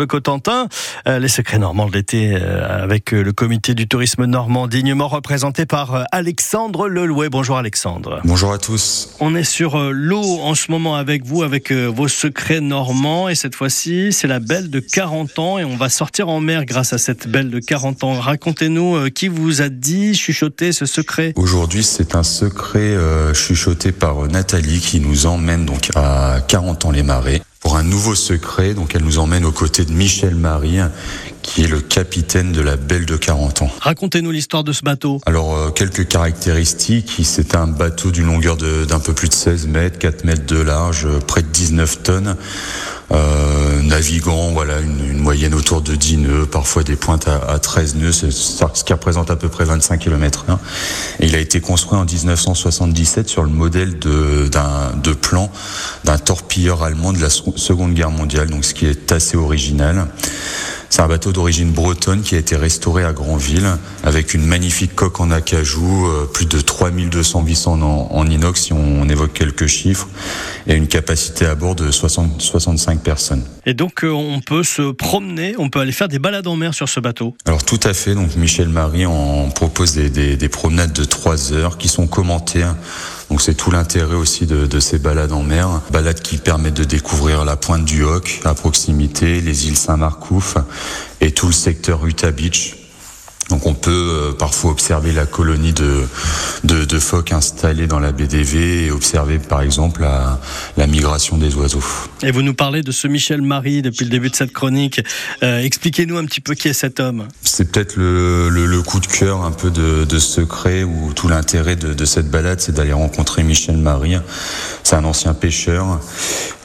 Bleu 0.00 0.06
Cotentin. 0.06 0.66
les 1.06 1.28
secrets 1.28 1.58
normands 1.58 1.86
de 1.86 1.92
l'été 1.92 2.34
avec 2.34 3.10
le 3.10 3.32
comité 3.34 3.74
du 3.74 3.86
tourisme 3.86 4.24
normand 4.24 4.66
dignement 4.66 5.08
représenté 5.08 5.66
par 5.66 6.06
Alexandre 6.10 6.88
Lelouet. 6.88 7.28
Bonjour 7.28 7.58
Alexandre. 7.58 8.22
Bonjour 8.24 8.50
à 8.50 8.56
tous. 8.56 9.10
On 9.20 9.34
est 9.34 9.44
sur 9.44 9.78
l'eau 9.92 10.38
en 10.40 10.54
ce 10.54 10.70
moment 10.70 10.96
avec 10.96 11.26
vous, 11.26 11.42
avec 11.42 11.70
vos 11.70 12.08
secrets 12.08 12.62
normands 12.62 13.28
et 13.28 13.34
cette 13.34 13.54
fois-ci 13.54 14.10
c'est 14.10 14.26
la 14.26 14.40
belle 14.40 14.70
de 14.70 14.80
40 14.80 15.38
ans 15.38 15.58
et 15.58 15.66
on 15.66 15.76
va 15.76 15.90
sortir 15.90 16.30
en 16.30 16.40
mer 16.40 16.64
grâce 16.64 16.94
à 16.94 16.98
cette 16.98 17.28
belle 17.28 17.50
de 17.50 17.58
40 17.58 18.02
ans. 18.04 18.14
Racontez-nous 18.14 19.10
qui 19.10 19.28
vous 19.28 19.60
a 19.60 19.68
dit, 19.68 20.14
chuchoté 20.14 20.72
ce 20.72 20.86
secret? 20.86 21.34
Aujourd'hui 21.36 21.84
c'est 21.84 22.14
un 22.14 22.22
secret 22.22 22.96
chuchoté 23.34 23.92
par 23.92 24.16
Nathalie 24.28 24.80
qui 24.80 24.98
nous 25.00 25.26
emmène 25.26 25.66
donc 25.66 25.90
à 25.94 26.38
40 26.48 26.86
ans 26.86 26.90
les 26.90 27.02
marais 27.02 27.42
un 27.76 27.82
nouveau 27.82 28.14
secret. 28.14 28.74
Donc 28.74 28.94
elle 28.94 29.04
nous 29.04 29.18
emmène 29.18 29.44
aux 29.44 29.52
côtés 29.52 29.84
de 29.84 29.92
Michel 29.92 30.34
Marie, 30.34 30.78
qui 31.50 31.64
est 31.64 31.68
le 31.68 31.80
capitaine 31.80 32.52
de 32.52 32.60
la 32.60 32.76
Belle 32.76 33.06
de 33.06 33.16
40 33.16 33.62
ans. 33.62 33.70
Racontez-nous 33.80 34.30
l'histoire 34.30 34.62
de 34.62 34.72
ce 34.72 34.82
bateau. 34.82 35.20
Alors 35.26 35.56
euh, 35.56 35.70
quelques 35.70 36.06
caractéristiques. 36.06 37.20
C'est 37.24 37.56
un 37.56 37.66
bateau 37.66 38.10
d'une 38.10 38.26
longueur 38.26 38.56
d'un 38.56 39.00
peu 39.00 39.12
plus 39.12 39.28
de 39.28 39.34
16 39.34 39.66
mètres, 39.66 39.98
4 39.98 40.24
mètres 40.24 40.46
de 40.46 40.60
large, 40.60 41.08
près 41.26 41.42
de 41.42 41.48
19 41.48 42.02
tonnes. 42.02 42.36
Euh, 43.12 43.82
navigant, 43.82 44.52
voilà, 44.52 44.78
une, 44.78 45.18
moyenne 45.18 45.54
autour 45.54 45.82
de 45.82 45.96
10 45.96 46.18
nœuds, 46.18 46.46
parfois 46.46 46.84
des 46.84 46.94
pointes 46.94 47.26
à, 47.26 47.58
13 47.58 47.96
nœuds, 47.96 48.12
ce 48.12 48.84
qui 48.84 48.92
représente 48.92 49.30
à 49.30 49.36
peu 49.36 49.48
près 49.48 49.64
25 49.64 49.98
km. 49.98 50.46
Et 51.18 51.26
il 51.26 51.34
a 51.34 51.40
été 51.40 51.60
construit 51.60 51.98
en 51.98 52.04
1977 52.04 53.28
sur 53.28 53.42
le 53.42 53.50
modèle 53.50 53.98
de, 53.98 54.48
de 55.02 55.12
plan 55.12 55.50
d'un 56.04 56.18
torpilleur 56.18 56.84
allemand 56.84 57.12
de 57.12 57.20
la 57.20 57.30
Seconde 57.30 57.94
Guerre 57.94 58.12
mondiale, 58.12 58.48
donc 58.48 58.64
ce 58.64 58.74
qui 58.74 58.86
est 58.86 59.10
assez 59.10 59.36
original. 59.36 60.06
C'est 60.90 61.02
un 61.02 61.08
bateau 61.08 61.30
d'origine 61.30 61.70
bretonne 61.70 62.22
qui 62.22 62.34
a 62.34 62.38
été 62.38 62.56
restauré 62.56 63.04
à 63.04 63.12
Granville 63.12 63.78
avec 64.02 64.34
une 64.34 64.44
magnifique 64.44 64.96
coque 64.96 65.20
en 65.20 65.30
acajou, 65.30 66.06
euh, 66.06 66.26
plus 66.26 66.46
de 66.46 66.60
3200 66.60 67.42
vis 67.42 67.68
en, 67.68 67.80
en 67.80 68.26
inox 68.26 68.60
si 68.60 68.72
on, 68.72 69.08
évoque 69.08 69.32
quelques 69.32 69.66
chiffres, 69.66 70.08
et 70.66 70.74
une 70.74 70.88
capacité 70.88 71.46
à 71.46 71.54
bord 71.54 71.76
de 71.76 71.92
60, 71.92 72.42
65 72.42 73.00
personnes. 73.02 73.44
Et 73.66 73.74
donc 73.74 74.02
euh, 74.02 74.10
on 74.10 74.40
peut 74.40 74.64
se 74.64 74.90
promener, 74.90 75.54
on 75.58 75.70
peut 75.70 75.78
aller 75.78 75.92
faire 75.92 76.08
des 76.08 76.18
balades 76.18 76.48
en 76.48 76.56
mer 76.56 76.74
sur 76.74 76.88
ce 76.88 76.98
bateau 76.98 77.36
Alors 77.46 77.64
tout 77.64 77.80
à 77.84 77.94
fait, 77.94 78.16
donc 78.16 78.34
Michel 78.34 78.68
Marie 78.68 79.06
en 79.06 79.48
propose 79.50 79.94
des, 79.94 80.10
des, 80.10 80.36
des 80.36 80.48
promenades 80.48 80.92
de 80.92 81.04
3 81.04 81.52
heures 81.52 81.78
qui 81.78 81.88
sont 81.88 82.08
commentées 82.08 82.64
c'est 83.40 83.54
tout 83.54 83.70
l'intérêt 83.70 84.16
aussi 84.16 84.46
de, 84.46 84.66
de, 84.66 84.80
ces 84.80 84.98
balades 84.98 85.32
en 85.32 85.42
mer, 85.42 85.80
balades 85.90 86.20
qui 86.20 86.36
permettent 86.36 86.74
de 86.74 86.84
découvrir 86.84 87.44
la 87.44 87.56
pointe 87.56 87.84
du 87.84 88.04
Hoc 88.04 88.40
à 88.44 88.54
proximité, 88.54 89.40
les 89.40 89.66
îles 89.66 89.76
Saint-Marcouf 89.76 90.56
et 91.20 91.32
tout 91.32 91.46
le 91.46 91.52
secteur 91.52 92.04
Utah 92.06 92.30
Beach 92.30 92.79
donc 93.50 93.66
on 93.66 93.74
peut 93.74 93.90
euh, 93.90 94.32
parfois 94.32 94.70
observer 94.70 95.12
la 95.12 95.26
colonie 95.26 95.72
de, 95.72 96.06
de, 96.64 96.98
phoques 96.98 97.32
installée 97.32 97.86
dans 97.86 97.98
la 97.98 98.12
BDV 98.12 98.86
et 98.86 98.90
observer 98.90 99.38
par 99.38 99.62
exemple 99.62 100.02
la, 100.02 100.38
la, 100.76 100.86
migration 100.86 101.36
des 101.36 101.54
oiseaux. 101.54 101.82
Et 102.22 102.30
vous 102.30 102.42
nous 102.42 102.54
parlez 102.54 102.82
de 102.82 102.92
ce 102.92 103.08
Michel 103.08 103.42
Marie 103.42 103.82
depuis 103.82 104.04
le 104.04 104.10
début 104.10 104.30
de 104.30 104.36
cette 104.36 104.52
chronique. 104.52 105.00
Euh, 105.42 105.60
expliquez-nous 105.60 106.16
un 106.16 106.24
petit 106.26 106.40
peu 106.40 106.54
qui 106.54 106.68
est 106.68 106.72
cet 106.72 107.00
homme. 107.00 107.26
C'est 107.42 107.72
peut-être 107.72 107.96
le, 107.96 108.48
le, 108.48 108.82
coup 108.82 109.00
de 109.00 109.06
cœur 109.06 109.44
un 109.44 109.50
peu 109.50 109.70
de, 109.70 110.04
de 110.04 110.18
secret 110.18 110.84
ou 110.84 111.12
tout 111.14 111.28
l'intérêt 111.28 111.76
de, 111.76 111.92
de, 111.92 112.04
cette 112.04 112.30
balade, 112.30 112.60
c'est 112.60 112.74
d'aller 112.74 112.92
rencontrer 112.92 113.42
Michel 113.42 113.76
Marie. 113.76 114.16
C'est 114.84 114.96
un 114.96 115.04
ancien 115.04 115.34
pêcheur, 115.34 116.00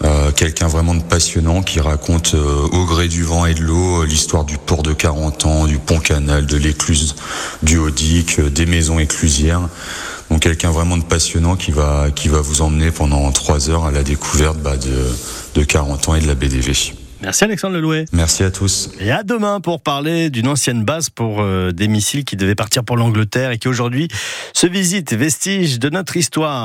euh, 0.03 0.31
quelqu'un 0.31 0.67
vraiment 0.67 0.95
de 0.95 1.03
passionnant 1.03 1.61
qui 1.61 1.79
raconte 1.79 2.35
au 2.35 2.85
gré 2.85 3.07
du 3.07 3.23
vent 3.23 3.45
et 3.45 3.53
de 3.53 3.61
l'eau 3.61 4.03
l'histoire 4.03 4.43
du 4.43 4.57
port 4.57 4.83
de 4.83 4.93
40 4.93 5.45
ans, 5.45 5.65
du 5.65 5.77
pont 5.77 5.99
canal, 5.99 6.45
de 6.45 6.57
l'école 6.57 6.74
du 7.63 7.77
Haudic, 7.77 8.39
euh, 8.39 8.49
des 8.49 8.65
maisons 8.65 8.99
éclusières. 8.99 9.61
Donc 10.29 10.41
quelqu'un 10.41 10.71
vraiment 10.71 10.97
de 10.97 11.03
passionnant 11.03 11.55
qui 11.55 11.71
va, 11.71 12.07
qui 12.15 12.29
va 12.29 12.41
vous 12.41 12.61
emmener 12.61 12.91
pendant 12.91 13.31
trois 13.31 13.69
heures 13.69 13.85
à 13.85 13.91
la 13.91 14.03
découverte 14.03 14.57
bah, 14.57 14.77
de, 14.77 15.59
de 15.59 15.63
40 15.63 16.09
ans 16.09 16.15
et 16.15 16.21
de 16.21 16.27
la 16.27 16.35
BDV. 16.35 16.73
Merci 17.21 17.43
Alexandre 17.45 17.75
Lelouet. 17.75 18.05
Merci 18.11 18.43
à 18.43 18.51
tous. 18.51 18.91
Et 18.99 19.09
à 19.09 19.23
demain 19.23 19.59
pour 19.59 19.81
parler 19.81 20.29
d'une 20.29 20.47
ancienne 20.47 20.83
base 20.83 21.09
pour 21.09 21.41
euh, 21.41 21.71
des 21.71 21.87
missiles 21.87 22.23
qui 22.25 22.35
devaient 22.35 22.55
partir 22.55 22.83
pour 22.83 22.97
l'Angleterre 22.97 23.51
et 23.51 23.57
qui 23.57 23.67
aujourd'hui 23.67 24.09
se 24.53 24.67
visite, 24.67 25.13
vestige 25.13 25.79
de 25.79 25.89
notre 25.89 26.17
histoire. 26.17 26.63